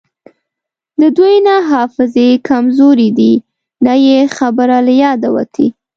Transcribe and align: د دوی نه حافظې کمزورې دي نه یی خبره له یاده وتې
د 1.01 1.03
دوی 1.17 1.35
نه 1.47 1.55
حافظې 1.71 2.29
کمزورې 2.47 3.09
دي 3.19 3.33
نه 3.85 3.93
یی 4.05 4.19
خبره 4.37 4.77
له 4.87 4.93
یاده 5.03 5.29
وتې 5.35 5.67